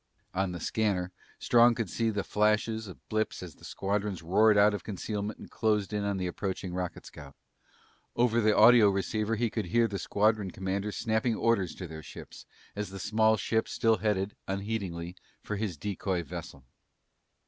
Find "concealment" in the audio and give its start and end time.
4.83-5.37